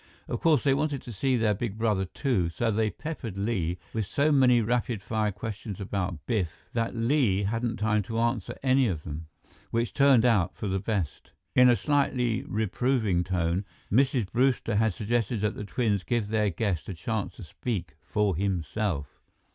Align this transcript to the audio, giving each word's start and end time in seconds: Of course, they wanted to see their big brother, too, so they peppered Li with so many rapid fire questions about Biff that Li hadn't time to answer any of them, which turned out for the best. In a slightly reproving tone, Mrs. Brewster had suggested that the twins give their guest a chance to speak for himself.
Of 0.27 0.39
course, 0.41 0.63
they 0.63 0.73
wanted 0.73 1.03
to 1.03 1.13
see 1.13 1.37
their 1.37 1.53
big 1.53 1.77
brother, 1.77 2.05
too, 2.05 2.49
so 2.49 2.71
they 2.71 2.89
peppered 2.89 3.37
Li 3.37 3.77
with 3.93 4.07
so 4.07 4.31
many 4.31 4.59
rapid 4.59 5.03
fire 5.03 5.31
questions 5.31 5.79
about 5.79 6.25
Biff 6.25 6.67
that 6.73 6.95
Li 6.95 7.43
hadn't 7.43 7.77
time 7.77 8.01
to 8.09 8.17
answer 8.17 8.57
any 8.63 8.87
of 8.87 9.03
them, 9.03 9.27
which 9.69 9.93
turned 9.93 10.25
out 10.25 10.55
for 10.55 10.67
the 10.67 10.79
best. 10.79 11.33
In 11.53 11.69
a 11.69 11.75
slightly 11.75 12.41
reproving 12.47 13.23
tone, 13.23 13.63
Mrs. 13.91 14.31
Brewster 14.31 14.77
had 14.77 14.95
suggested 14.95 15.41
that 15.41 15.53
the 15.53 15.65
twins 15.65 16.03
give 16.03 16.29
their 16.29 16.49
guest 16.49 16.89
a 16.89 16.95
chance 16.95 17.35
to 17.35 17.43
speak 17.43 17.93
for 18.01 18.35
himself. 18.35 19.21